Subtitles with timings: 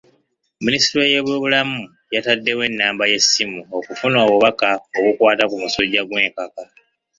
[0.65, 1.79] Minisitule y'ebyobulamu
[2.15, 6.63] yataddewo ennamba y'essimu okufuna obubaka obukwata ku musujja gw'enkaka.